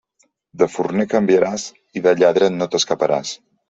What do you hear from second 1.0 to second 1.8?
canviaràs,